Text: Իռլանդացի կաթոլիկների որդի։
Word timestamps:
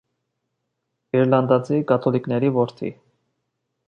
Իռլանդացի 1.19 1.81
կաթոլիկների 1.91 2.49
որդի։ 2.57 2.91